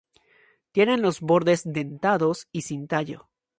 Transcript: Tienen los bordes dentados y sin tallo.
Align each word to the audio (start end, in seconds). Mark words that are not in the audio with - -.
Tienen 0.71 1.03
los 1.03 1.21
bordes 1.21 1.61
dentados 1.63 2.47
y 2.51 2.63
sin 2.63 2.87
tallo. 2.87 3.29